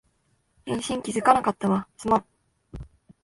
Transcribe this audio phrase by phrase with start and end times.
[0.65, 2.25] 返信気づかなかったわ、すまん